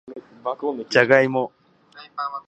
[0.89, 1.51] じゃがいも